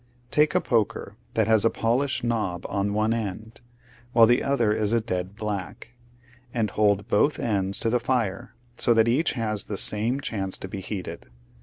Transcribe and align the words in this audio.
Take 0.31 0.55
a 0.55 0.61
poker 0.61 1.15
that 1.35 1.45
has 1.47 1.63
a 1.63 1.69
polished 1.69 2.23
knob 2.23 2.65
on 2.67 2.91
one 2.95 3.13
end, 3.13 3.61
while 4.13 4.25
the 4.25 4.41
other 4.41 4.73
is 4.73 4.93
a 4.93 4.99
dead 4.99 5.35
black, 5.35 5.89
and 6.51 6.71
hold 6.71 7.07
both 7.07 7.37
ends 7.39 7.77
to 7.77 7.89
the 7.91 7.99
fire 7.99 8.55
so 8.79 8.95
that 8.95 9.07
each 9.07 9.33
has 9.33 9.65
the 9.65 9.77
same 9.77 10.19
chance 10.19 10.57
to 10.57 10.67
be 10.67 10.79
heated. 10.81 11.27